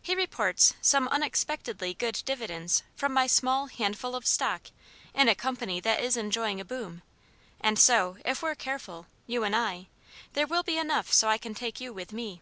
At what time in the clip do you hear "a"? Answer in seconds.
5.28-5.34, 6.60-6.64